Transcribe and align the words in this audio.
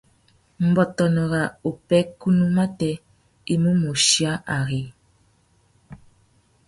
Mbõtônô 0.67 1.23
râ 1.31 1.41
upwêkunú 1.69 2.45
matê 2.57 2.91
i 3.53 3.55
mú 3.61 3.71
môchia 3.81 4.33
ari. 4.57 4.81